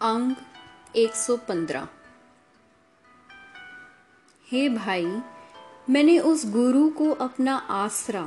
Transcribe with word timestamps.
अंग 0.00 0.34
115 0.96 1.88
हे 4.52 4.68
भाई, 4.68 5.06
मैंने 5.90 6.18
उस 6.18 6.46
गुरु 6.46 6.90
को 6.90 7.10
अपना 7.10 7.56
आसरा, 7.56 8.22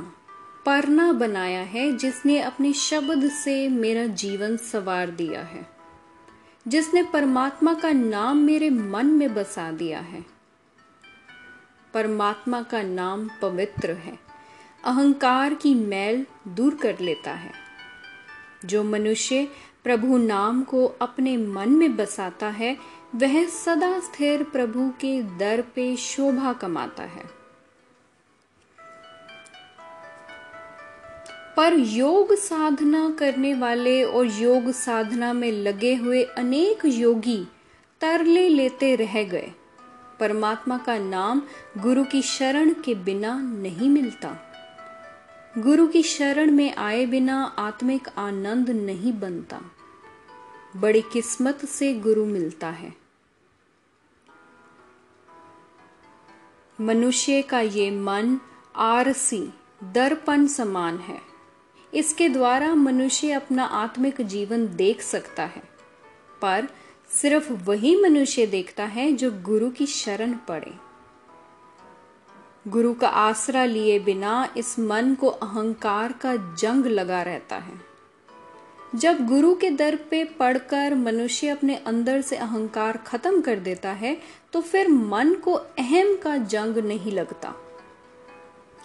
परना 0.66 1.12
बनाया 1.12 1.62
है 1.62 1.96
जिसने 1.96 2.38
अपने 2.40 2.72
शब्द 2.72 3.30
से 3.30 3.68
मेरा 3.68 4.06
जीवन 4.06 4.56
सवार 4.56 5.10
दिया 5.10 5.42
है, 5.42 5.66
जिसने 6.68 7.02
परमात्मा 7.02 7.74
का 7.74 7.92
नाम 7.92 8.36
मेरे 8.36 8.70
मन 8.70 9.06
में 9.06 9.34
बसा 9.34 9.72
दिया 9.72 10.00
है। 10.00 10.24
परमात्मा 11.94 12.62
का 12.62 12.82
नाम 12.82 13.30
पवित्र 13.42 13.92
है, 13.92 14.18
अहंकार 14.84 15.54
की 15.54 15.74
मैल 15.74 16.26
दूर 16.48 16.74
कर 16.74 16.98
लेता 16.98 17.32
है। 17.32 17.52
जो 18.64 18.84
मनुष्य 18.84 19.48
प्रभु 19.84 20.16
नाम 20.16 20.62
को 20.62 20.86
अपने 20.86 21.36
मन 21.36 21.68
में 21.68 21.96
बसाता 21.96 22.48
है, 22.48 22.76
वह 23.14 23.46
सदा 23.46 24.00
स्थिर 24.00 24.42
प्रभु 24.42 24.88
के 24.88 25.22
दर 25.22 25.60
पे 25.60 25.96
शोभा 25.96 26.52
कमाता 26.52 27.02
है। 27.02 27.24
पर 31.56 31.74
योग 31.74 32.32
साधना 32.32 33.16
करने 33.18 33.54
वाले 33.54 34.04
और 34.04 34.26
योग 34.26 34.70
साधना 34.70 35.32
में 35.32 35.52
लगे 35.52 35.94
हुए 35.94 36.22
अनेक 36.22 36.82
योगी 36.84 37.48
तरले 38.00 38.48
लेते 38.48 38.96
रह 38.96 39.22
गए। 39.22 39.52
परमात्मा 40.20 40.78
का 40.78 40.98
नाम 40.98 41.42
गुरु 41.78 42.04
की 42.04 42.22
शरण 42.22 42.70
के 42.70 42.94
बिना 42.94 43.40
नहीं 43.42 43.90
मिलता। 43.90 44.48
गुरु 45.58 45.86
की 45.86 46.02
शरण 46.02 46.50
में 46.50 46.76
आए 46.76 47.06
बिना 47.06 47.44
आत्मिक 47.58 48.08
आनंद 48.18 48.70
नहीं 48.70 49.12
बनता। 49.12 49.60
बड़ी 50.76 51.02
किस्मत 51.02 51.64
से 51.64 51.94
गुरु 51.94 52.24
मिलता 52.24 52.68
है। 52.68 52.94
मनुष्य 56.80 57.42
का 57.42 57.60
ये 57.60 57.90
मन 57.90 58.40
आरसी, 58.76 59.52
दर्पण 59.84 60.46
समान 60.46 60.98
है। 60.98 61.20
इसके 61.94 62.28
द्वारा 62.28 62.74
मनुष्य 62.74 63.32
अपना 63.32 63.64
आत्मिक 63.64 64.20
जीवन 64.20 64.76
देख 64.76 65.02
सकता 65.02 65.44
है, 65.44 65.62
पर 66.42 66.68
सिर्फ़ 67.10 67.52
वही 67.52 68.02
मनुष्य 68.02 68.46
देखता 68.46 68.84
है 68.84 69.12
जो 69.12 69.30
गुरु 69.30 69.70
की 69.70 69.86
शरण 69.86 70.32
पड़े। 70.32 70.74
गुरु 72.68 72.94
का 72.94 73.08
आसरा 73.08 73.64
लिए 73.64 73.98
बिना 73.98 74.54
इस 74.56 74.78
मन 74.78 75.14
को 75.14 75.26
अहंकार 75.26 76.12
का 76.12 76.36
जंग 76.54 76.86
लगा 76.86 77.22
रहता 77.22 77.56
है। 77.56 77.91
जब 78.94 79.26
गुरु 79.26 79.54
के 79.54 79.70
दर 79.70 79.96
पे 80.10 80.24
पढ़कर 80.24 80.94
मनुष्य 80.94 81.48
अपने 81.48 81.76
अंदर 81.76 82.20
से 82.20 82.36
अहंकार 82.36 82.96
खत्म 82.96 83.40
कर 83.40 83.58
देता 83.58 83.90
है 83.92 84.16
तो 84.52 84.60
फिर 84.60 84.88
मन 84.88 85.34
को 85.34 85.52
अहम 85.52 86.16
का 86.16 86.36
जंग 86.36 86.78
नहीं 86.78 87.12
लगता। 87.12 87.54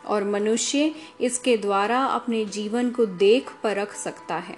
और 0.05 0.23
मनुष्य 0.23 0.93
इसके 1.21 1.57
द्वारा 1.57 2.03
अपने 2.05 2.45
जीवन 2.45 2.91
को 2.91 3.05
देख 3.05 3.51
परख 3.63 3.93
सकता 3.93 4.35
है। 4.35 4.57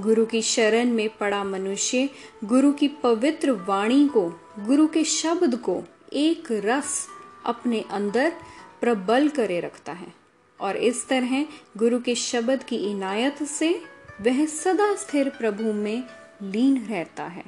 गुरु 0.00 0.26
की 0.26 0.42
शरण 0.42 0.90
में 0.90 1.08
पड़ा 1.18 1.42
मनुष्य 1.44 2.08
गुरु 2.44 2.72
की 2.72 2.88
पवित्र 2.88 3.52
वाणी 3.68 4.06
को, 4.08 4.28
गुरु 4.58 4.86
के 4.86 5.04
शब्द 5.04 5.56
को 5.56 5.82
एक 6.12 6.48
रस 6.50 7.06
अपने 7.46 7.84
अंदर 7.90 8.32
प्रबल 8.80 9.28
करे 9.28 9.60
रखता 9.60 9.92
है। 9.92 10.21
और 10.62 10.76
इस 10.76 11.08
तरह 11.08 11.46
गुरु 11.76 12.00
के 12.00 12.14
शब्द 12.14 12.62
की 12.62 12.76
इनायत 12.76 13.42
से 13.42 13.84
वह 14.20 14.46
सदा 14.46 14.94
स्थिर 14.94 15.28
प्रभु 15.28 15.72
में 15.72 16.04
लीन 16.42 16.86
रहता 16.86 17.24
है। 17.24 17.44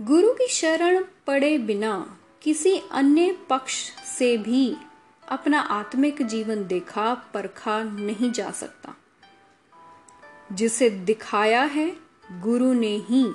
गुरु 0.00 0.32
की 0.32 0.48
शरण 0.48 1.04
पड़े 1.26 1.58
बिना 1.58 2.18
किसी 2.42 2.82
अन्य 2.92 3.38
पक्ष 3.50 3.74
से 3.94 4.36
भी 4.36 4.76
अपना 5.28 5.60
आत्मिक 5.60 6.22
जीवन 6.22 6.66
देखा 6.66 7.14
परखा 7.14 7.82
नहीं 7.82 8.32
जा 8.32 8.50
सकता। 8.50 8.94
जिसे 10.52 10.90
दिखाया 10.90 11.62
है, 11.62 11.96
गुरु 12.32 12.72
ने 12.72 12.96
ही 12.96 13.32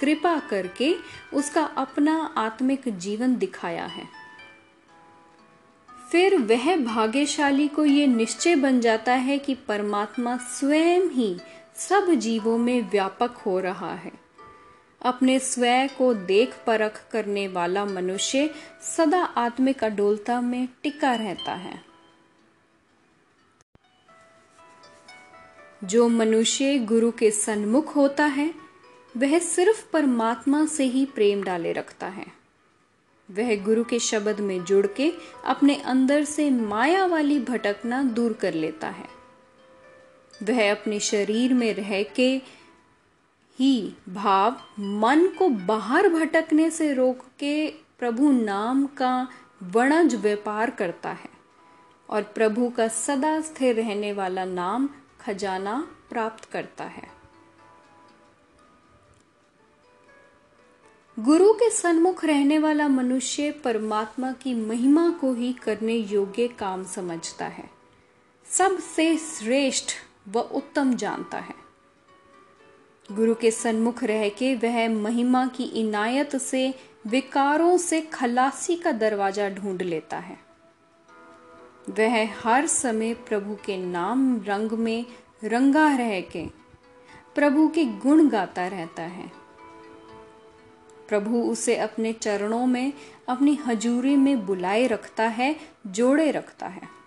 कृपा 0.00 0.38
करके 0.38 0.96
उसका 1.34 1.64
अपना 1.64 2.34
आत्मिक 2.36 2.82
जीवन 2.88 3.36
दिखाया 3.36 3.86
है। 3.86 4.21
फिर 6.12 6.38
वह 6.38 6.76
भाग्यशाली 6.76 7.68
को 7.68 7.84
ये 7.84 8.06
निश्चय 8.06 8.56
बन 8.56 8.80
जाता 8.80 9.12
है 9.12 9.38
कि 9.38 9.54
परमात्मा 9.54 10.36
स्वयं 10.36 11.00
ही 11.00 11.38
सब 11.76 12.10
जीवों 12.10 12.58
में 12.58 12.90
व्यापक 12.90 13.30
हो 13.30 13.60
रहा 13.60 13.94
है। 13.94 14.12
अपने 15.02 15.38
स्वयं 15.38 15.88
को 15.88 16.14
देख 16.14 16.54
परख 16.66 17.08
करने 17.12 17.48
वाला 17.48 17.84
मनुष्य 17.84 18.54
सदा 18.96 19.24
आत्मिक 19.24 19.84
अडोलता 19.84 20.40
में 20.40 20.68
टिका 20.82 21.14
रहता 21.14 21.52
है। 21.52 21.84
जो 25.84 26.08
मनुष्य 26.08 26.78
गुरु 26.78 27.10
के 27.10 27.30
सन्मुख 27.30 27.96
होता 27.96 28.24
है, 28.24 28.54
वह 29.16 29.38
सिर्फ़ 29.38 29.92
परमात्मा 29.92 30.66
से 30.66 30.84
ही 30.84 31.04
प्रेम 31.04 31.42
डाले 31.42 31.72
रखता 31.72 32.06
है। 32.06 32.41
वह 33.32 33.54
गुरु 33.64 33.84
के 33.84 33.98
शब्द 33.98 34.40
में 34.40 34.64
जुड़ 34.64 34.86
के 34.86 35.12
अपने 35.44 35.74
अंदर 35.74 36.24
से 36.24 36.50
माया 36.50 37.06
वाली 37.06 37.38
भटकना 37.40 38.02
दूर 38.02 38.32
कर 38.32 38.54
लेता 38.54 38.88
है। 38.88 39.08
वह 40.42 40.70
अपने 40.70 41.00
शरीर 41.00 41.54
में 41.54 41.74
रह 41.74 42.02
के 42.02 42.42
ही 43.58 43.94
भाव 44.08 44.56
मन 44.78 45.26
को 45.38 45.48
बाहर 45.48 46.08
भटकने 46.08 46.70
से 46.70 46.92
रोक 46.92 47.18
के 47.38 47.66
प्रभु 47.98 48.30
नाम 48.32 48.86
का 48.86 49.28
वणज 49.62 50.14
व्यापार 50.14 50.70
करता 50.70 51.10
है 51.10 51.30
और 52.08 52.22
प्रभु 52.22 52.68
का 52.68 52.88
सदा 52.88 53.40
स्थिर 53.40 53.74
रहने 53.76 54.12
वाला 54.12 54.44
नाम 54.44 54.88
खजाना 55.20 55.88
प्राप्त 56.10 56.44
करता 56.44 56.84
है। 56.84 57.21
गुरु 61.22 61.52
के 61.52 61.70
सन्मुख 61.70 62.24
रहने 62.24 62.58
वाला 62.58 62.88
मनुष्य 62.88 63.50
परमात्मा 63.50 64.32
की 64.32 64.54
महिमा 64.54 65.10
को 65.10 65.32
ही 65.34 65.52
करने 65.52 65.94
योग्य 65.94 66.48
काम 66.48 66.84
समझता 66.84 67.44
है। 67.44 67.70
सबसे 68.46 69.16
श्रेष्ठ 69.16 69.92
व 70.28 70.38
उत्तम 70.38 70.94
जानता 70.94 71.38
है। 71.38 71.54
गुरु 73.12 73.34
के 73.34 73.50
सन्मुख 73.50 74.04
रह 74.04 74.28
के 74.28 74.54
वह 74.54 74.88
महिमा 74.88 75.46
की 75.46 75.64
इनायत 75.64 76.36
से, 76.36 76.74
विकारों 77.06 77.76
से 77.76 78.00
खलासी 78.00 78.76
का 78.76 78.92
दरवाज़ा 78.92 79.48
ढूंढ 79.48 79.82
लेता 79.82 80.18
है। 80.18 80.38
वह 81.90 82.34
हर 82.40 82.66
समय 82.66 83.14
प्रभु 83.14 83.54
के 83.54 83.76
नाम 83.76 84.42
रंग 84.44 84.72
में 84.72 85.06
रंगा 85.44 85.96
रह 85.96 86.20
के, 86.20 86.46
प्रभु 87.34 87.68
के 87.68 87.84
गुण 87.84 88.28
गाता 88.28 88.66
रहता 88.66 89.02
है। 89.02 89.41
प्रभु 91.08 91.36
उसे 91.36 91.76
अपने 91.76 92.12
चरणों 92.12 92.66
में, 92.66 92.92
अपनी 93.28 93.54
हजूरी 93.54 94.16
में 94.16 94.46
बुलाए 94.46 94.86
रखता 94.86 95.22
है, 95.22 95.56
जोड़े 95.86 96.30
रखता 96.30 96.66
है। 96.66 97.02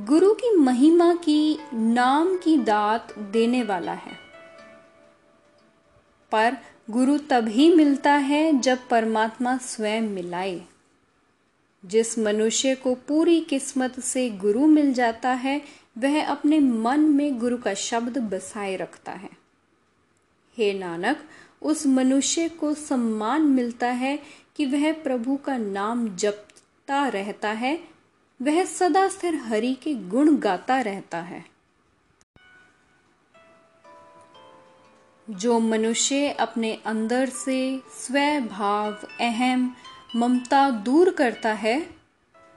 गुरु 0.00 0.34
की 0.34 0.56
महिमा 0.56 1.14
की, 1.14 1.58
नाम 1.74 2.38
की 2.38 2.58
दात 2.58 3.18
देने 3.18 3.62
वाला 3.62 3.92
है। 3.92 4.16
पर 6.32 6.56
गुरु 6.90 7.18
तभी 7.18 7.74
मिलता 7.74 8.12
है 8.12 8.60
जब 8.60 8.88
परमात्मा 8.88 9.56
स्वयं 9.56 10.02
मिलाए। 10.02 10.62
जिस 11.84 12.18
मनुष्य 12.18 12.74
को 12.74 12.94
पूरी 12.94 13.40
किस्मत 13.40 14.00
से 14.00 14.30
गुरु 14.30 14.66
मिल 14.66 14.92
जाता 14.92 15.28
है, 15.28 15.62
वह 15.98 16.26
अपने 16.26 16.60
मन 16.60 17.00
में 17.00 17.38
गुरु 17.38 17.58
का 17.58 17.74
शब्द 17.74 18.18
बसाए 18.18 18.76
रखता 18.76 19.12
है। 19.12 19.41
हे 20.58 20.72
नानक, 20.72 21.28
उस 21.62 21.86
मनुष्य 21.86 22.48
को 22.48 22.74
सम्मान 22.74 23.42
मिलता 23.42 23.86
है 23.86 24.18
कि 24.56 24.66
वह 24.66 24.92
प्रभु 24.92 25.36
का 25.36 25.56
नाम 25.56 26.16
जपता 26.16 27.08
रहता 27.08 27.48
है, 27.48 27.84
वह 28.42 28.64
सदा 28.64 29.08
स्थिर 29.08 29.34
हरि 29.34 29.74
के 29.74 29.94
गुण 29.94 30.36
गाता 30.36 30.80
रहता 30.80 31.18
है। 31.18 31.44
जो 35.30 35.58
मनुष्य 35.58 36.28
अपने 36.28 36.80
अंदर 36.86 37.28
से 37.28 37.78
स्वभाव, 37.78 38.92
अहम, 39.20 39.76
ममता 40.16 40.70
दूर 40.70 41.10
करता 41.10 41.52
है, 41.52 41.90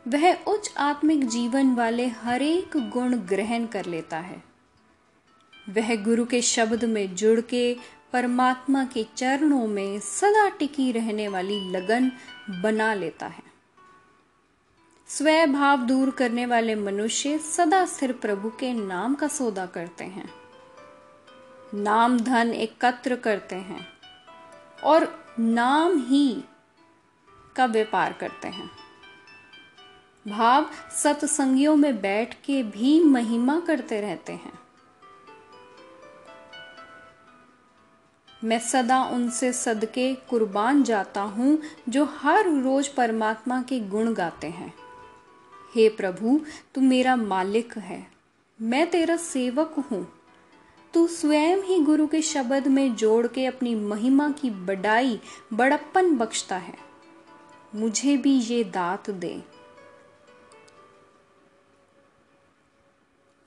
वह 0.08 0.44
उच्च 0.44 0.74
आत्मिक 0.78 1.28
जीवन 1.28 1.76
वाले 1.76 2.08
हरेक 2.08 2.90
गुण 2.90 3.16
ग्रहण 3.16 3.66
कर 3.66 3.86
लेता 3.86 4.18
है। 4.18 4.45
वह 5.70 5.96
गुरु 6.04 6.26
के 6.26 6.42
शब्द 6.42 6.86
में 6.86 7.16
जुड़ 7.16 7.42
के 7.42 7.78
परमात्मा 8.14 8.86
के 8.86 9.06
चरणों 9.18 9.68
में 9.68 10.00
सदा 10.00 10.50
टिकी 10.50 10.92
रहने 10.92 11.28
वाली 11.28 11.72
लगन 11.72 12.12
बना 12.64 12.94
लेता 12.94 13.28
है। 13.28 13.44
स्वय 15.08 15.46
भाव 15.48 15.78
दूर 15.78 16.10
करने 16.10 16.46
वाले 16.46 16.76
मनुष्य 16.76 17.38
सदा 17.38 17.86
स्थिर 17.86 18.12
प्रभु 18.12 18.50
के 18.50 18.74
नाम 18.74 19.16
का 19.16 19.28
सौदा 19.28 19.66
करते 19.66 20.04
हैं। 20.04 20.30
नाम 21.74 22.20
धन 22.20 22.54
एकत्र 22.54 23.16
करते 23.16 23.56
हैं 23.56 23.88
और 24.84 25.26
नाम 25.40 26.06
ही 26.08 26.44
का 27.56 27.66
व्यापार 27.66 28.14
करते 28.14 28.48
हैं। 28.48 28.70
भाव 30.28 30.70
सत्संगियों 31.04 31.76
में 31.76 32.02
बैठ 32.02 32.34
के 32.34 32.64
भी 32.64 33.04
महिमा 33.04 33.60
करते 33.60 34.02
रहते 34.02 34.34
हैं। 34.34 34.65
मैं 38.44 38.60
सदा 38.60 39.04
उनसे 39.04 39.54
सदके 39.54 40.16
कुर्बान 40.16 40.84
जाता 40.84 41.22
हूँ, 41.22 41.60
जो 41.90 42.06
हर 42.06 42.50
रोज 42.62 42.88
परमात्मा 42.88 43.62
के 43.62 43.80
गुण 43.80 44.14
गाते 44.14 44.48
हैं। 44.48 44.74
हे 45.76 45.90
प्रभु, 45.90 46.42
तू 46.76 46.82
मेरा 46.82 47.16
मालिक 47.16 47.78
है। 47.78 48.08
मैं 48.62 48.90
तेरा 48.90 49.18
सेवक 49.18 49.88
हूँ। 49.92 50.14
तू 50.94 51.08
स्वयं 51.08 51.58
ही 51.58 51.80
गुरु 51.80 52.08
के 52.08 52.22
शब्द 52.22 52.68
में 52.68 52.96
जोड़ 52.96 53.28
के 53.28 53.46
अपनी 53.46 53.76
महिमा 53.76 54.30
की 54.30 54.50
बड़ाई, 54.50 55.20
बड़प्पन 55.54 56.16
बख्शता 56.16 56.58
है। 56.58 56.76
मुझे 57.76 58.18
भी 58.18 58.40
ये 58.40 58.64
दात 58.64 59.10
दे। 59.10 59.55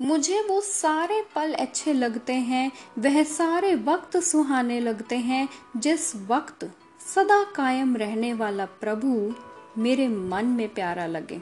मुझे 0.00 0.40
वो 0.42 0.60
सारे 0.60 1.20
पल 1.34 1.52
अच्छे 1.52 1.92
लगते 1.92 2.32
हैं, 2.32 2.70
वह 2.98 3.22
सारे 3.22 3.74
वक्त 3.74 4.16
सुहाने 4.16 4.80
लगते 4.80 5.16
हैं, 5.16 5.48
जिस 5.76 6.14
वक्त 6.16 6.64
सदा 7.14 7.42
कायम 7.44 7.96
रहने 7.96 8.32
वाला 8.34 8.64
प्रभु 8.64 9.34
मेरे 9.78 10.08
मन 10.08 10.46
में 10.46 10.68
प्यारा 10.74 11.06
लगे। 11.06 11.40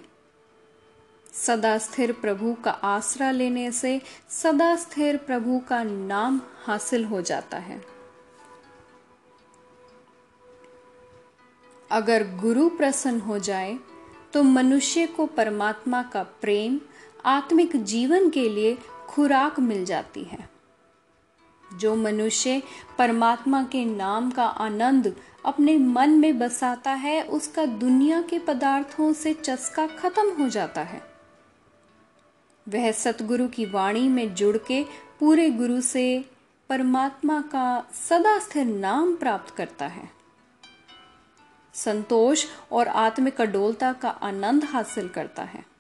सदा 1.32 1.76
स्थिर 1.78 2.12
प्रभु 2.12 2.54
का 2.64 2.70
आसरा 2.70 3.30
लेने 3.30 3.70
से 3.72 4.00
सदा 4.30 4.74
स्थिर 4.76 5.16
प्रभु 5.16 5.58
का 5.68 5.82
नाम 5.82 6.40
हासिल 6.64 7.04
हो 7.04 7.20
जाता 7.20 7.58
है। 7.58 7.80
अगर 11.90 12.24
गुरु 12.36 12.68
प्रसन्न 12.68 13.20
हो 13.20 13.38
जाए 13.38 13.78
तो 14.32 14.42
मनुष्य 14.42 15.06
को 15.06 15.26
परमात्मा 15.26 16.02
का 16.02 16.22
प्रेम 16.22 16.80
आत्मिक 17.26 17.84
जीवन 17.84 18.30
के 18.30 18.48
लिए 18.48 18.78
खुराक 19.08 19.60
मिल 19.60 19.84
जाती 19.84 20.22
है। 20.22 20.48
जो 21.76 21.94
मनुष्य 21.94 22.62
परमात्मा 22.98 23.62
के 23.62 23.84
नाम 23.84 24.30
का 24.30 24.44
आनंद 24.44 25.16
अपने 25.44 25.78
मन 25.78 26.10
में 26.10 26.38
बसाता 26.38 26.90
है, 26.90 27.22
उसका 27.22 27.66
दुनिया 27.66 28.22
के 28.22 28.38
पदार्थों 28.38 29.12
से 29.12 29.34
चस्का 29.34 29.86
खत्म 29.86 30.42
हो 30.42 30.48
जाता 30.48 30.80
है। 30.80 31.02
वह 32.68 32.92
सतगुरु 32.92 33.48
की 33.48 33.66
वाणी 33.66 34.08
में 34.08 34.34
जुड़ 34.34 34.56
के 34.56 34.84
पूरे 35.20 35.50
गुरु 35.50 35.80
से 35.80 36.24
परमात्मा 36.68 37.40
का 37.40 37.86
सदा 38.08 38.38
स्थिर 38.38 38.66
नाम 38.66 39.16
प्राप्त 39.16 39.54
करता 39.54 39.86
है। 39.86 40.10
संतोष 41.74 42.46
और 42.72 42.88
आत्मिक 42.88 43.40
अडोलता 43.40 43.92
का 43.92 44.08
आनंद 44.08 44.64
हासिल 44.64 45.08
करता 45.08 45.42
है। 45.42 45.75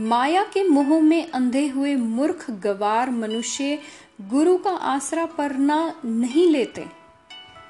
माया 0.00 0.42
के 0.44 0.62
मोह 0.68 1.00
में 1.00 1.30
अंधे 1.30 1.66
हुए 1.68 1.94
मूर्ख, 1.96 2.50
गवार 2.50 3.10
मनुष्य 3.10 3.78
गुरु 4.20 4.56
का 4.58 4.70
आसरा 4.70 5.24
परना 5.26 6.00
नहीं 6.04 6.48
लेते। 6.50 6.86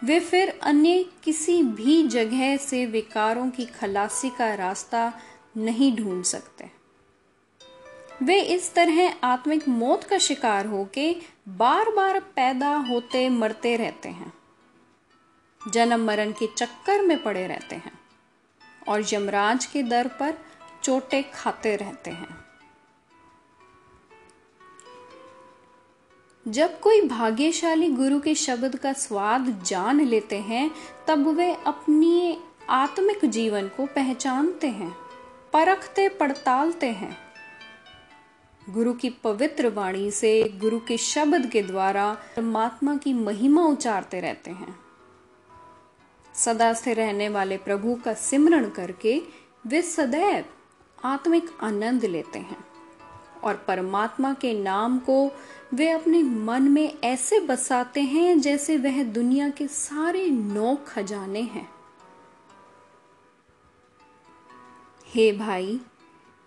वे 0.04 0.19
फिर 0.20 0.58
अन्य 0.62 1.04
किसी 1.25 1.62
भी 1.62 2.02
जगह 2.08 2.56
से 2.56 2.86
विकारों 2.86 3.48
की 3.50 3.64
खलासी 3.64 4.30
का 4.30 4.54
रास्ता 4.54 5.12
नहीं 5.56 5.96
ढूंढ 5.96 6.25
सकते। 6.25 6.70
वे 8.22 8.40
इस 8.40 8.75
तरह 8.75 9.14
आत्मिक 9.25 9.69
मौत 9.69 10.04
का 10.04 10.19
शिकार 10.19 10.66
होके 10.66 11.14
बार 11.48 11.90
बार 11.90 12.20
पैदा 12.36 12.75
होते 12.90 13.28
मरते 13.28 13.76
रहते 13.76 14.08
हैं। 14.08 14.32
जन्म 15.72 16.04
मरण 16.04 16.32
के 16.32 16.46
चक्कर 16.56 17.02
में 17.02 17.22
पड़े 17.22 17.46
रहते 17.46 17.76
हैं 17.76 17.92
और 18.88 19.04
यमराज 19.12 19.66
के 19.66 19.82
दर 19.82 20.08
पर 20.08 20.38
चोटे 20.82 21.22
खाते 21.22 21.76
रहते 21.76 22.10
हैं। 22.10 22.48
जब 26.48 26.80
कोई 26.80 27.00
भाग्यशाली 27.00 27.88
गुरु 27.88 28.20
के 28.20 28.34
शब्द 28.34 28.76
का 28.76 28.92
स्वाद 28.92 29.62
जान 29.66 30.00
लेते 30.00 30.38
हैं, 30.38 30.70
तब 31.08 31.28
वे 31.28 31.54
अपनी 31.66 32.40
आत्मिक 32.70 33.25
जीवन 33.25 33.69
को 33.69 33.86
पहचानते 33.86 34.66
हैं, 34.66 34.96
परखते, 35.52 36.08
पड़तालते 36.08 36.86
हैं। 36.86 37.19
गुरु 38.70 38.92
की 38.92 39.10
पवित्र 39.10 39.69
वाणी 39.69 40.10
से 40.10 40.44
गुरु 40.44 40.80
के 40.80 40.98
शब्द 40.98 41.46
के 41.46 41.62
द्वारा 41.62 42.14
परमात्मा 42.36 42.96
की 42.96 43.12
महिमा 43.12 43.62
उचारते 43.62 44.20
रहते 44.20 44.50
हैं। 44.50 44.78
सदा 46.34 46.72
से 46.72 46.94
रहने 46.94 47.28
वाले 47.28 47.56
प्रभु 47.56 47.94
का 48.04 48.14
सिमरण 48.14 48.70
करके 48.70 49.22
वे 49.66 49.82
सदैव 49.82 50.44
आत्मिक 51.05 51.50
आनंद 51.62 52.05
लेते 52.05 52.39
हैं 52.39 52.65
और 53.45 53.55
परमात्मा 53.55 54.35
के 54.35 54.62
नाम 54.62 54.99
को 54.99 55.31
वे 55.75 55.91
अपने 55.91 56.23
मन 56.23 56.62
में 56.62 56.99
ऐसे 57.05 57.41
बसाते 57.41 58.00
हैं 58.00 58.41
जैसे 58.41 58.77
वह 58.77 59.03
दुनिया 59.03 59.49
के 59.49 59.69
सारे 59.69 60.31
नौ 60.31 60.77
खजाने 60.87 61.41
हैं। 61.41 61.69
हे 65.06 65.33
भाई, 65.33 65.81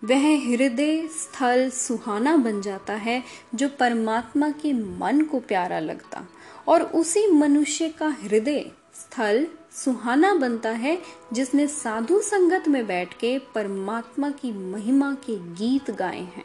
वह 0.04 0.46
हृदय 0.46 1.08
स्थल 1.08 1.70
सुहाना 1.70 2.36
बन 2.36 2.60
जाता 2.60 2.92
है 2.92 3.22
जो 3.54 3.68
परमात्मा 3.68 4.50
के 4.50 4.72
मन 4.72 5.24
को 5.24 5.40
प्यारा 5.40 5.78
लगता 5.78 6.26
और 6.68 6.82
उसी 6.82 7.26
मनुष्य 7.30 7.88
का 7.88 8.08
हृदय 8.08 8.70
स्थल 9.02 9.46
सुहाना 9.72 10.34
बनता 10.34 10.70
है 10.70 11.02
जिसने 11.32 11.66
साधु 11.66 12.20
संगत 12.20 12.68
में 12.68 12.86
बैठ 12.86 13.14
के 13.14 13.38
परमात्मा 13.38 14.30
की 14.30 14.52
महिमा 14.52 15.14
के 15.14 15.36
गीत 15.36 15.90
गाए 15.90 16.20
हैं। 16.20 16.44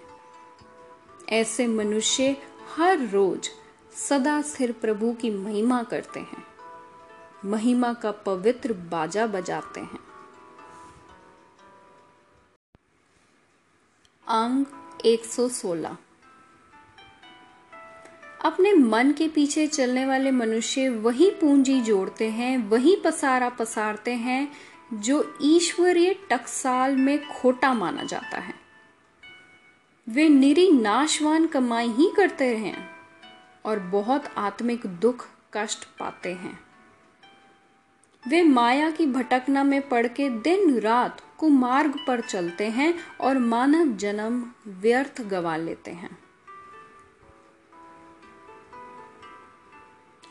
ऐसे 1.30 1.68
मनुष्य 1.68 2.38
हर 2.76 3.10
रोज 3.10 3.50
सदा 4.10 4.42
स्थिर 4.42 4.72
प्रभु 4.72 5.14
की 5.14 5.30
महिमा 5.30 5.84
करते 5.84 6.20
हैं। 6.20 6.44
महिमा 7.46 7.94
का 7.94 8.12
पवित्र 8.12 8.74
बाजा 8.74 9.28
बजाते 9.28 9.80
हैं। 9.80 10.00
अंग 14.28 14.66
116 15.06 15.98
अपने 18.48 18.74
मन 18.74 19.12
के 19.12 19.28
पीछे 19.28 19.68
चलने 19.68 20.06
वाले 20.06 20.32
मनुष्य 20.32 20.90
वही 20.90 21.30
पूंजी 21.30 21.82
जोड़ते 21.82 22.30
हैं, 22.30 22.58
वही 22.58 22.96
पसारा 22.96 23.50
पसारते 23.50 24.12
हैं, 24.12 24.52
जो 24.94 25.38
ईश्वरीय 25.42 26.16
टकसाल 26.30 26.96
में 26.96 27.28
खोटा 27.28 27.74
माना 27.74 28.04
जाता 28.04 28.38
है। 28.40 28.54
वे 30.10 30.30
निरी 30.30 30.72
नाशवान 30.72 31.48
कमाई 31.48 31.88
ही 31.88 32.12
करते 32.18 32.46
हैं 32.46 32.90
और 33.66 33.80
बहुत 33.80 34.24
आत्मिक 34.38 34.86
दुख 34.86 35.28
कष्ट 35.54 35.84
पाते 35.84 36.34
हैं। 36.34 36.60
वे 38.28 38.44
माया 38.44 38.92
की 38.92 39.06
भटकना 39.06 39.64
में 39.64 39.90
पड़ 39.90 40.08
के 40.08 40.30
दिन 40.30 40.80
रात 40.80 41.22
कुमार्ग 41.38 42.00
पर 42.08 42.22
चलते 42.22 42.66
हैं 42.66 42.94
और 43.22 43.38
मानव 43.38 43.98
जन्म 43.98 44.52
व्यर्थ 44.68 45.22
गवा 45.22 45.58
लेते 45.58 45.92
हैं। 45.92 46.27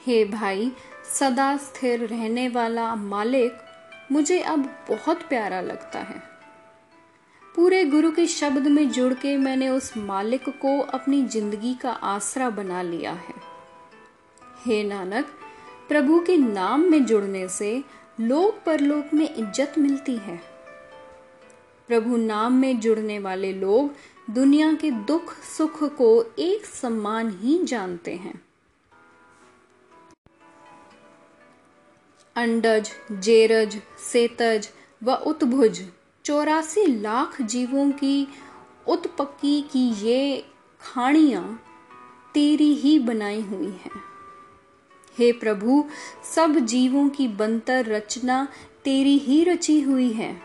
हे 0.07 0.25
भाई, 0.25 0.71
सदा 1.19 1.57
स्थिर 1.57 2.07
रहने 2.07 2.49
वाला 2.49 2.95
मालिक 2.95 4.13
मुझे 4.13 4.39
अब 4.41 4.69
बहुत 4.89 5.23
प्यारा 5.23 5.61
लगता 5.61 5.99
है। 5.99 6.23
पूरे 7.43 7.85
गुरु 7.85 8.11
के 8.11 8.27
शब्द 8.27 8.67
में 8.67 8.89
जुड़ 8.91 9.13
के 9.15 9.37
मैंने 9.37 9.69
उस 9.69 9.97
मालिक 9.97 10.49
को 10.61 10.79
अपनी 10.81 11.23
ज़िंदगी 11.25 11.75
का 11.75 11.91
आसरा 11.91 12.51
बना 12.51 12.83
लिया 12.83 13.13
है। 13.13 13.35
हे 14.67 14.83
नानक, 14.85 15.27
प्रभु 15.89 16.21
के 16.21 16.37
नाम 16.37 16.81
में 16.81 17.05
जुड़ने 17.07 17.49
से 17.49 17.83
लोक 18.21 18.63
परलोक 18.67 19.15
में 19.15 19.29
इज़्ज़त 19.29 19.79
मिलती 19.79 20.17
है। 20.17 20.41
प्रभु 21.89 22.17
नाम 22.17 22.53
में 22.53 22.81
जुड़ने 22.81 23.19
वाले 23.19 23.53
लोग 23.53 23.95
दुनिया 24.35 24.73
के 24.73 24.91
दुख 24.91 25.35
सुख 25.49 25.85
को 25.99 26.11
एक 26.39 26.67
समान 26.67 27.39
ही 27.43 27.65
जानते 27.65 28.15
हैं। 28.15 28.46
अंडज, 32.37 32.91
जेरज, 33.13 33.81
सेतज 34.13 34.69
व 35.03 35.13
उत्भुज। 35.13 35.87
चौरासी 36.25 36.87
लाख 36.87 37.43
जीवों 37.43 37.91
की 37.91 38.29
उत्पक्की 38.89 39.63
की 39.63 40.07
ये 40.07 40.45
खाणियाँ 40.81 41.63
तेरी 42.35 42.75
ही 42.75 42.99
बनाई 42.99 43.41
हुई 43.41 43.71
हैं। 43.71 44.03
हे 45.19 45.33
प्रभु, 45.33 45.85
सब 46.35 46.59
जीवों 46.59 47.09
की 47.09 47.29
बनतर 47.29 47.87
रचना 47.87 48.49
तेरी 48.85 49.19
ही 49.19 49.45
रची 49.45 49.81
हुई 49.81 50.13
है। 50.13 50.43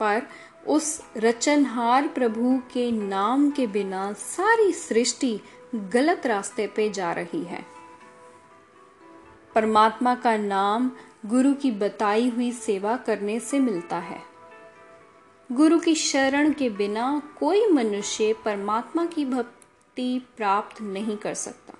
पर 0.00 0.22
उस 0.66 1.02
रचनहार 1.16 2.08
प्रभु 2.08 2.62
के 2.74 2.90
नाम 2.90 3.50
के 3.50 3.66
बिना 3.66 4.12
सारी 4.12 4.72
सृष्टि 4.72 5.40
गलत 5.74 6.26
रास्ते 6.26 6.66
पे 6.66 6.90
जा 6.90 7.12
रही 7.12 7.42
है। 7.42 7.75
परमात्मा 9.56 10.14
का 10.14 10.36
नाम 10.36 10.90
गुरु 11.26 11.54
की 11.54 11.70
बताई 11.70 12.28
हुई 12.28 12.52
सेवा 12.52 12.96
करने 12.96 13.40
से 13.40 13.58
मिलता 13.58 13.98
है। 13.98 14.22
गुरु 15.52 15.78
की 15.78 15.94
शरण 15.94 16.52
के 16.52 16.70
बिना 16.70 17.22
कोई 17.38 17.66
मनुष्य 17.66 18.34
परमात्मा 18.44 19.06
की 19.06 19.24
भक्ति 19.24 20.26
प्राप्त 20.36 20.82
नहीं 20.82 21.16
कर 21.16 21.34
सकता। 21.34 21.74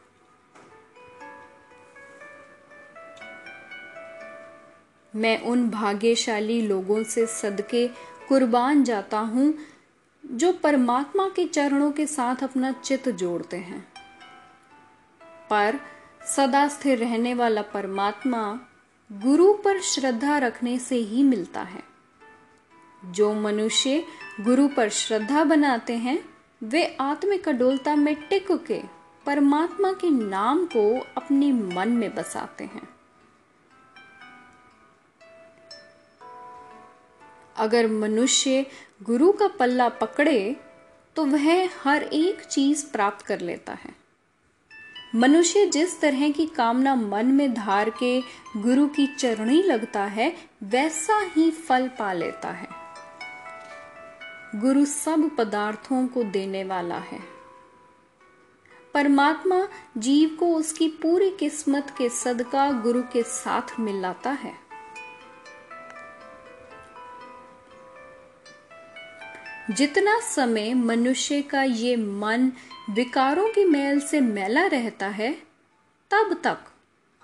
मैं 5.16 5.42
उन 5.42 5.70
भाग्यशाली 5.70 6.62
लोगों 6.62 7.04
से 7.04 7.26
सदके 7.26 7.88
कुर्बान 8.28 8.84
जाता 8.84 9.18
हूँ, 9.18 9.54
जो 10.26 10.52
परमात्मा 10.52 11.28
के 11.28 11.46
चरणों 11.46 11.92
के 11.92 12.06
साथ 12.06 12.36
अपना 12.44 12.72
चित 12.72 13.08
जोड़ते 13.08 13.56
हैं। 13.56 13.92
पर 15.50 15.95
सदा 16.26 16.68
स्थिर 16.68 16.98
रहने 16.98 17.34
वाला 17.34 17.62
परमात्मा 17.62 18.60
गुरु 19.12 19.52
पर 19.54 19.80
श्रद्धा 19.80 20.38
रखने 20.38 20.78
से 20.78 20.96
ही 20.96 21.22
मिलता 21.22 21.62
है। 21.62 21.82
जो 23.04 23.34
मनुष्य 23.34 24.04
गुरु 24.40 24.68
पर 24.68 24.88
श्रद्धा 24.88 25.44
बनाते 25.44 25.96
हैं, 25.96 26.28
वे 26.62 26.96
आत्मिक 27.00 27.48
अडोलता 27.48 27.96
में 27.96 28.28
टिक 28.28 28.52
के 28.52 28.82
परमात्मा 29.26 29.92
के 29.92 30.10
नाम 30.10 30.66
को 30.66 31.00
अपने 31.16 31.52
मन 31.52 31.88
में 31.88 32.14
बसाते 32.14 32.64
हैं। 32.64 32.88
अगर 37.56 37.86
मनुष्य 37.86 38.66
गुरु 39.02 39.32
का 39.32 39.48
पल्ला 39.48 39.88
पकड़े 39.88 40.56
तो 41.16 41.24
वह 41.24 41.68
हर 41.82 42.02
एक 42.02 42.44
चीज़ 42.44 42.92
प्राप्त 42.92 43.26
कर 43.26 43.40
लेता 43.40 43.72
है। 43.72 44.05
मनुष्य 45.16 45.66
जिस 45.66 46.00
तरह 46.00 46.30
की 46.30 46.46
कामना 46.46 46.94
मन 46.94 47.26
में 47.26 47.54
धार 47.54 47.90
के 47.90 48.20
गुरु 48.56 48.86
की 48.86 49.06
चरणी 49.06 49.62
लगता 49.62 50.04
है, 50.04 50.36
वैसा 50.62 51.20
ही 51.20 51.50
फल 51.50 51.88
पा 51.88 52.12
लेता 52.12 52.48
है। 52.48 52.68
गुरु 54.60 54.84
सब 54.84 55.30
पदार्थों 55.38 56.06
को 56.06 56.22
देने 56.22 56.64
वाला 56.64 56.98
है। 56.98 57.20
परमात्मा 58.94 59.68
जीव 59.98 60.36
को 60.40 60.54
उसकी 60.54 60.88
पूरी 60.88 61.30
किस्मत 61.30 61.94
के 61.98 62.08
सदका 62.08 62.72
गुरु 62.72 63.02
के 63.02 63.22
साथ 63.22 63.80
मिलाता 63.80 64.30
है। 64.30 64.65
जितना 69.70 70.18
समय 70.20 70.72
मनुष्य 70.74 71.40
का 71.42 71.62
ये 71.62 71.96
मन 71.96 72.50
विकारों 72.90 73.48
की 73.48 73.64
मैल 73.64 74.00
से 74.00 74.20
मैला 74.20 74.66
रहता 74.66 75.06
है, 75.08 75.32
तब 76.10 76.36
तक 76.44 76.58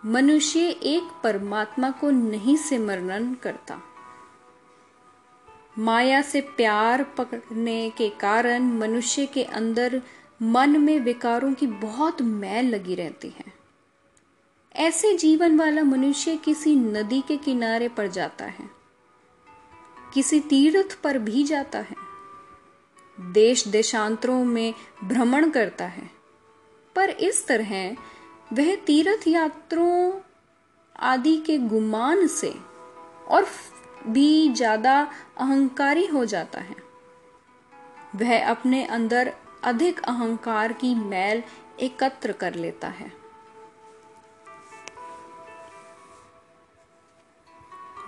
मनुष्य 0.07 0.61
एक 0.61 1.11
परमात्मा 1.25 1.91
को 1.91 2.11
नहीं 2.11 2.57
सिमरन 2.57 3.33
करता। 3.35 3.81
माया 5.79 6.21
से 6.23 6.41
प्यार 6.41 7.03
पकड़ने 7.19 7.91
के 7.91 8.09
कारण 8.11 8.63
मनुष्य 8.73 9.27
के 9.27 9.43
अंदर 9.43 10.01
मन 10.43 10.81
में 10.81 10.99
विकारों 11.01 11.55
की 11.55 11.67
बहुत 11.67 12.23
मैल 12.23 12.75
लगी 12.75 12.95
रहती 12.95 13.29
है। 13.29 13.53
ऐसे 14.75 15.17
जीवन 15.17 15.59
वाला 15.59 15.83
मनुष्य 15.83 16.37
किसी 16.37 16.75
नदी 16.77 17.21
के 17.21 17.37
किनारे 17.37 17.89
पर 17.89 18.07
जाता 18.07 18.45
है, 18.45 18.71
किसी 20.15 20.41
तीर्थ 20.41 21.01
पर 21.03 21.19
भी 21.19 21.43
जाता 21.45 21.79
है। 21.79 22.12
देश 23.23 23.67
देशांतरों 23.69 24.45
में 24.45 24.75
भ्रमण 25.05 25.51
करता 25.51 25.85
है। 25.85 26.11
पर 26.97 27.11
इस 27.11 27.47
तरह 27.47 27.97
वह 28.53 28.75
तीर्थ 28.77 29.29
यात्रों 29.29 30.21
आदि 30.97 31.37
के 31.37 31.59
गुमान 31.59 32.27
से 32.27 32.55
और 33.29 33.47
भी 34.07 34.53
ज़्यादा 34.53 35.01
अहंकारी 35.39 36.07
हो 36.07 36.25
जाता 36.25 36.61
है। 36.61 36.77
वह 38.17 38.49
अपने 38.51 38.85
अंदर 38.87 39.33
अधिक 39.65 40.01
अहंकार 40.01 40.73
की 40.73 40.95
मैल 40.95 41.43
एकत्र 41.81 42.33
कर 42.33 42.55
लेता 42.55 42.89
है। 42.89 43.11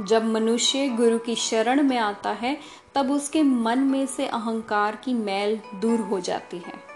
जब 0.02 0.24
मनुष्य 0.24 0.88
गुरु 0.88 1.18
की 1.18 1.34
शरण 1.34 1.82
में 1.82 1.98
आता 1.98 2.30
है 2.30 2.58
तब 2.94 3.10
उसके 3.10 3.42
मन 3.42 3.78
में 3.78 4.06
से 4.06 4.26
अहंकार 4.26 4.96
की 4.96 5.14
मैल 5.14 5.60
दूर 5.74 6.00
हो 6.00 6.20
जाती 6.20 6.58
है। 6.58 6.94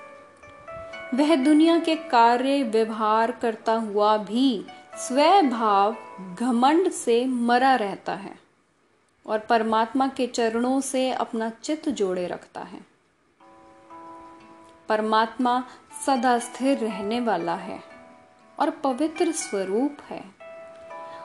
वह 1.15 1.35
दुनिया 1.37 1.79
के 1.79 1.97
कार्य 1.97 2.63
व्यवहार 2.63 3.31
करता 3.33 3.73
हुआ 3.73 4.17
भी 4.17 4.67
स्वभाव 4.95 5.97
घमंड 6.41 6.91
से 6.91 7.27
मरा 7.27 7.75
रहता 7.75 8.15
है 8.15 8.39
और 9.27 9.39
परमात्मा 9.39 10.09
के 10.09 10.27
चरणों 10.27 10.81
से 10.81 11.11
अपना 11.11 11.51
चित्त 11.51 11.89
जोड़े 11.89 12.27
रखता 12.27 12.61
है। 12.61 12.81
परमात्मा 14.89 15.65
सदा 16.07 16.39
स्थिर 16.39 16.79
रहने 16.79 17.21
वाला 17.21 17.55
है 17.55 17.83
और 18.61 18.71
पवित्र 18.71 19.33
स्वरूप 19.33 19.97
है। 20.09 20.25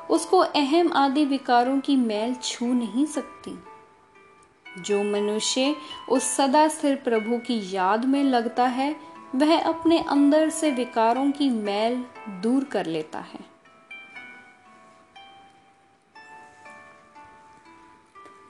उसको 0.10 0.38
अहम 0.38 0.94
आदि 0.94 1.26
विकारों 1.26 1.80
की 1.80 1.96
मैल 1.96 2.36
छू 2.36 2.66
नहीं 2.66 3.06
सकती। 3.06 3.64
जो 4.78 5.04
मनुष्य 5.04 5.76
उस 6.10 6.24
सदा 6.24 6.68
स्थिर 6.68 6.96
प्रभु 6.96 7.38
की 7.38 7.76
याद 7.76 8.06
में 8.06 8.24
लगता 8.24 8.68
है, 8.68 8.96
वह 9.36 9.62
अपने 9.62 10.00
अंदर 10.00 10.50
से 10.50 10.72
विकारों 10.72 11.32
की 11.32 11.50
मैल 11.50 12.06
दूर 12.30 12.64
कर 12.64 12.86
लेता 12.86 13.20
है। 13.20 13.54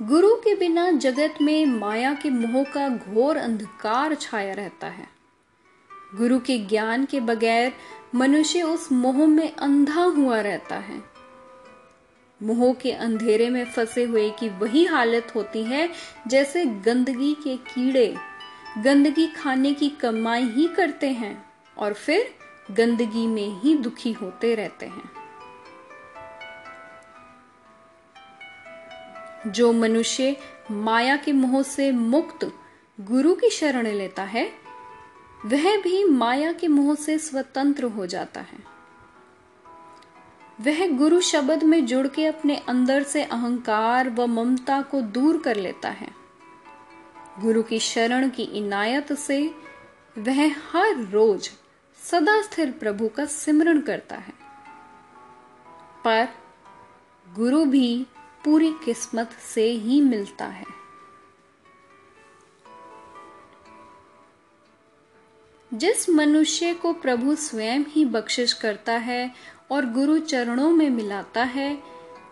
गुरु 0.01 0.35
के 0.35 0.55
बिना 0.55 0.91
जगत 0.91 1.35
में 1.41 1.65
माया 1.65 2.13
के 2.13 2.29
मोह 2.29 2.63
का 2.63 2.89
घोर 2.89 3.37
अंधकार 3.37 4.15
छाया 4.15 4.53
रहता 4.53 4.87
है। 4.87 5.07
गुरु 6.15 6.39
के 6.39 6.57
ज्ञान 6.57 7.05
के 7.05 7.19
बगैर 7.19 7.73
मनुष्य 8.15 8.61
उस 8.61 8.91
मोह 8.91 9.27
में 9.27 9.55
अंधा 9.55 10.03
हुआ 10.03 10.41
रहता 10.41 10.75
है। 10.75 11.12
मोह 12.43 12.73
के 12.73 12.91
अंधेरे 12.91 13.49
में 13.49 13.65
फंसे 13.65 14.03
हुए 14.03 14.29
की 14.29 14.49
वही 14.49 14.85
हालत 14.85 15.35
होती 15.35 15.63
है 15.63 15.89
जैसे 16.27 16.65
गंदगी 16.65 17.33
के 17.33 17.57
कीड़े। 17.57 18.15
गंदगी 18.77 19.27
खाने 19.27 19.73
की 19.73 19.89
कमाई 19.89 20.43
ही 20.43 20.67
करते 20.67 21.07
हैं 21.07 21.51
और 21.77 21.93
फिर 21.93 22.35
गंदगी 22.71 23.27
में 23.27 23.61
ही 23.61 23.75
दुखी 23.75 24.11
होते 24.11 24.55
रहते 24.55 24.85
हैं। 24.85 25.11
जो 29.47 29.71
मनुष्य 29.73 30.37
माया 30.71 31.15
के 31.17 31.31
मोह 31.31 31.61
से 31.61 31.91
मुक्त 31.91 32.53
गुरु 33.01 33.35
की 33.35 33.49
शरण 33.49 33.87
लेता 33.87 34.23
है, 34.23 34.51
वह 35.45 35.77
भी 35.81 36.03
माया 36.03 36.51
के 36.51 36.67
मोह 36.67 36.95
से 36.95 37.17
स्वतंत्र 37.17 37.83
हो 37.83 38.05
जाता 38.05 38.41
है। 38.41 38.72
वह 40.61 40.97
गुरु 40.97 41.19
शब्द 41.19 41.63
में 41.63 41.85
जुड़ 41.85 42.07
के 42.07 42.25
अपने 42.25 42.55
अंदर 42.55 43.03
से 43.03 43.23
अहंकार 43.23 44.09
व 44.09 44.25
ममता 44.25 44.81
को 44.81 45.01
दूर 45.01 45.37
कर 45.37 45.55
लेता 45.55 45.89
है। 45.89 46.09
गुरु 47.39 47.63
की 47.63 47.79
शरण 47.79 48.29
की 48.29 48.43
इनायत 48.43 49.13
से 49.13 49.55
वह 50.17 50.47
हर 50.47 51.09
रोज 51.11 51.51
सदा 52.11 52.41
स्थिर 52.41 52.71
प्रभु 52.71 53.07
का 53.07 53.25
सिमरण 53.25 53.81
करता 53.81 54.15
है। 54.15 54.33
पर 56.05 56.27
गुरु 57.35 57.65
भी 57.65 58.07
पूरी 58.45 58.71
किस्मत 58.85 59.29
से 59.55 59.71
ही 59.71 60.01
मिलता 60.01 60.45
है। 60.45 60.82
जिस 65.73 66.09
मनुष्य 66.09 66.73
को 66.73 66.93
प्रभु 66.93 67.35
स्वयं 67.35 67.79
ही 67.79 68.05
बख्शिश 68.05 68.53
करता 68.53 68.93
है 68.93 69.31
और 69.71 69.85
गुरु 69.85 70.19
चरणों 70.19 70.71
में 70.71 70.89
मिलाता 70.89 71.43
है, 71.43 71.83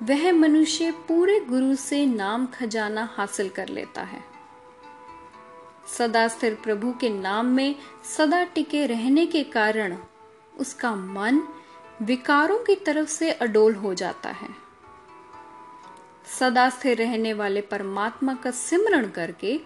वह 0.03 0.31
मनुष्य 0.31 0.91
पूरे 0.91 1.39
गुरु 1.39 1.75
से 1.75 2.05
नाम 2.05 2.45
खजाना 2.45 3.09
हासिल 3.13 3.49
कर 3.49 3.67
लेता 3.67 4.01
है। 4.01 4.23
सदा 5.97 6.27
स्थिर 6.27 6.55
प्रभु 6.55 6.91
के 6.91 7.09
नाम 7.09 7.45
में 7.45 7.75
सदा 8.17 8.43
टिके 8.43 8.85
रहने 8.87 9.25
के 9.25 9.43
कारण 9.43 9.97
उसका 10.57 10.95
मन 10.95 11.41
विकारों 12.01 12.59
की 12.59 12.75
तरफ़ 12.75 13.09
से 13.09 13.31
अडोल 13.31 13.75
हो 13.75 13.93
जाता 13.93 14.29
है। 14.29 14.49
सदा 16.39 16.69
स्थिर 16.69 16.97
रहने 16.97 17.33
वाले 17.33 17.61
परमात्मा 17.61 18.33
का 18.33 18.51
सिमरण 18.51 19.07
करके 19.09 19.61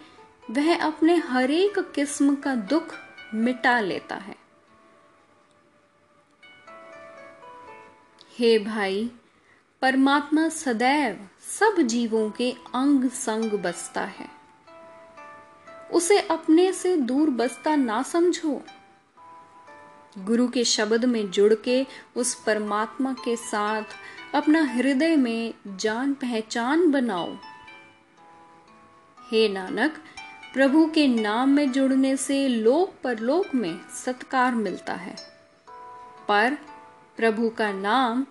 वह 0.51 0.83
अपने 0.83 1.15
हरेक 1.15 1.79
किस्म 1.79 2.35
का 2.35 2.55
दुख 2.55 2.95
मिटा 3.35 3.79
लेता 3.79 4.15
है। 4.15 4.35
हे 8.39 8.59
भाई, 8.59 9.11
परमात्मा 9.81 10.49
सदैव 10.49 11.29
सब 11.41 11.81
जीवों 11.81 12.29
के 12.29 12.51
अंग 12.51 13.09
संग 13.09 13.51
बसता 13.51 14.01
है। 14.01 14.29
उसे 15.93 16.19
अपने 16.19 16.73
से 16.73 16.97
दूर 16.97 17.29
बसता 17.29 17.75
ना 17.75 18.01
समझो। 18.01 18.61
गुरु 20.17 20.47
के 20.47 20.63
शब्द 20.63 21.05
में 21.05 21.31
जुड़ 21.31 21.53
के 21.53 21.87
उस 22.15 22.43
परमात्मा 22.43 23.13
के 23.13 23.35
साथ 23.35 23.83
अपना 24.35 24.63
हृदय 24.63 25.15
में 25.15 25.53
जान 25.67 26.13
पहचान 26.13 26.91
बनाओ। 26.91 27.35
हे 29.31 29.49
नानक 29.49 30.03
प्रभु 30.55 30.85
के 30.85 31.07
नाम 31.07 31.49
में 31.49 31.71
जुड़ने 31.71 32.17
से 32.17 32.47
लोक 32.47 32.93
परलोक 33.03 33.55
में 33.55 33.79
सत्कार 34.05 34.55
मिलता 34.55 34.93
है। 34.93 35.15
पर 36.27 36.57
प्रभु 37.17 37.49
का 37.49 37.71
नाम 37.71 38.23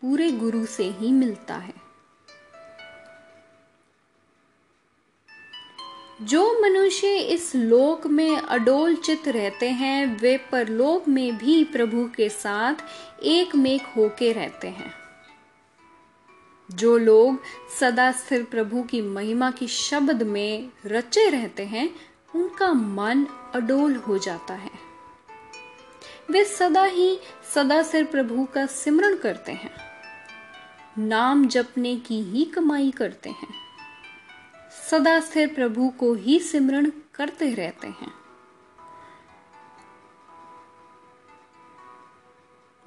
पूरे 0.00 0.32
गुरु 0.32 0.66
से 0.66 0.84
ही 0.84 1.12
मिलता 1.12 1.54
है। 1.54 1.74
जो 6.22 6.62
मनुष्य 6.62 7.18
इस 7.18 7.56
लोक 7.56 8.06
में 8.06 8.36
अडोल 8.36 8.96
चित 8.96 9.28
रहते 9.28 9.70
हैं, 9.70 10.18
वे 10.20 10.38
परलोक 10.52 11.08
में 11.08 11.38
भी 11.38 11.64
प्रभु 11.64 12.10
के 12.16 12.28
साथ 12.28 12.74
एक 13.22 13.56
मेक 13.56 13.82
होके 13.82 14.32
रहते 14.32 14.68
हैं। 14.68 15.05
जो 16.70 16.98
लोग 16.98 17.42
सदा 17.80 18.12
स्थिर 18.12 18.44
प्रभु 18.44 18.82
की 18.82 19.02
महिमा 19.02 19.50
की 19.50 19.66
शब्द 19.66 20.22
में 20.22 20.70
रचे 20.86 21.30
रहते 21.30 21.64
हैं, 21.66 21.94
उनका 22.34 22.72
मन 22.72 23.24
अडोल 23.54 23.96
हो 23.96 24.18
जाता 24.18 24.54
है। 24.54 24.70
वे 26.30 26.44
सदा 26.44 26.84
ही 26.84 27.18
सदा 27.54 27.82
सिर 27.82 28.04
प्रभु 28.04 28.48
का 28.54 28.66
सिमरण 28.66 29.16
करते 29.16 29.52
हैं। 29.52 29.74
नाम 30.98 31.46
जपने 31.46 31.96
की 31.96 32.22
ही 32.22 32.44
कमाई 32.44 32.90
करते 32.90 33.30
हैं। 33.30 33.54
सदा 34.90 35.20
स्थिर 35.20 35.54
प्रभु 35.54 35.88
को 35.88 36.14
ही 36.14 36.40
सिमरण 36.40 36.90
करते 37.14 37.54
रहते 37.54 37.88
हैं। 37.88 38.12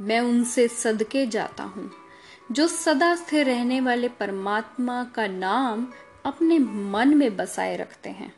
मैं 0.02 0.20
उनसे 0.20 0.68
सदके 0.68 1.28
जाता 1.28 1.64
हूँ। 1.64 1.99
जो 2.52 2.68
सदा 2.68 3.16
स्थिर 3.16 3.46
रहने 3.46 3.82
वाले 3.82 4.10
परमात्मा 4.10 5.04
का 5.04 5.28
नाम 5.28 5.88
अपने 6.26 6.60
मन 6.60 7.18
में 7.18 7.38
बसाए 7.38 7.78
रखते 7.78 8.10
हैं। 8.10 8.36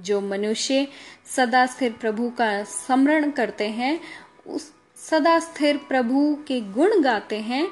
जो 0.00 0.20
मनुष्य 0.20 0.88
सदा 1.26 1.66
स्थिर 1.66 1.92
प्रभु 1.92 2.30
का 2.30 2.64
स्मरण 2.64 3.30
करते 3.30 3.68
हैं, 3.68 4.00
उस 4.46 4.72
सदा 4.96 5.38
स्थिर 5.38 5.76
प्रभु 5.76 6.38
के 6.48 6.60
गुण 6.60 7.02
गाते 7.02 7.40
हैं, 7.40 7.68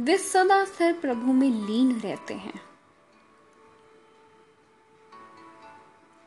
वे 0.00 0.18
सदा 0.18 0.64
स्थिर 0.64 0.92
प्रभु 0.92 1.32
में 1.32 1.50
लीन 1.50 2.00
रहते 2.00 2.34
हैं। 2.34 2.60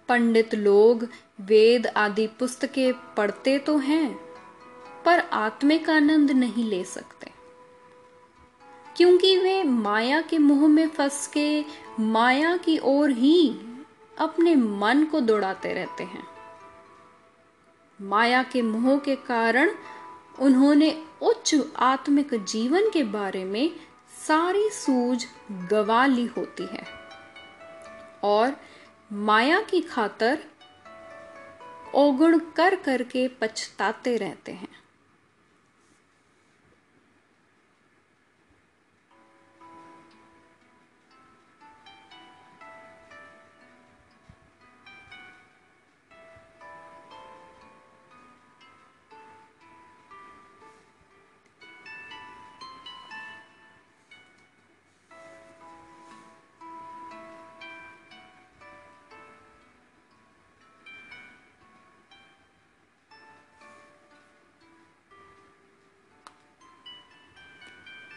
पंडित 0.08 0.56
लोग 0.56 1.08
वेद 1.42 1.88
आदि 1.88 2.28
पुस्तकें 2.28 2.94
पढ़ते 2.94 3.60
तो 3.60 3.78
हैं, 3.78 4.16
पर 5.06 5.20
आत्मिक 5.20 5.90
आनंद 5.90 6.32
नहीं 6.32 6.64
ले 6.64 6.84
सकते। 6.84 7.33
क्योंकि 8.98 9.38
वे 9.38 9.64
माया 9.64 10.22
के 10.22 10.38
मुँह 10.38 10.68
में 10.68 10.88
फंस 10.90 11.28
के 11.28 11.66
माया 12.00 12.58
की 12.58 12.78
ओर 12.78 13.10
ही 13.10 13.60
अपने 14.18 14.56
मन 14.56 15.04
को 15.04 15.20
दौड़ाते 15.20 15.74
रहते 15.74 16.04
हैं। 16.04 16.24
माया 18.02 18.44
के 18.44 18.62
मोह 18.62 18.98
के 18.98 19.16
कारण 19.16 19.72
उन्होंने 20.40 21.04
उच्च 21.22 21.56
आत्मिक 21.78 22.44
जीवन 22.44 22.90
के 22.90 23.04
बारे 23.04 23.46
में 23.46 23.76
सारी 24.28 24.70
सूझ 24.70 25.26
गवा 25.52 26.06
ली 26.06 26.26
होती 26.26 26.64
है। 26.64 26.84
और 28.24 28.54
माया 29.14 29.62
की 29.62 29.82
खातर 29.82 30.40
ओगुण 31.96 32.40
कर 32.40 32.76
करके 32.76 33.28
पछताते 33.28 34.18
रहते 34.18 34.52
हैं। 34.52 34.83